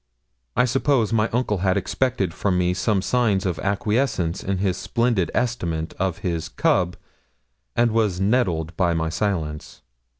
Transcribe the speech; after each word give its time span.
I 0.55 0.65
suppose 0.65 1.13
my 1.13 1.29
uncle 1.29 1.59
had 1.59 1.77
expected 1.77 2.33
from 2.33 2.57
me 2.57 2.73
some 2.73 3.03
signs 3.03 3.45
of 3.45 3.59
acquiesence 3.59 4.43
in 4.43 4.57
his 4.57 4.75
splendid 4.75 5.29
estimate 5.35 5.93
of 5.99 6.17
his 6.25 6.49
cub, 6.49 6.97
and 7.75 7.91
was 7.91 8.19
nettled 8.19 8.73
at 8.81 8.97
my 8.97 9.09
silence. 9.09 9.83